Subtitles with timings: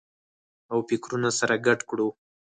[0.71, 2.07] او فکرونه سره ګډ کړو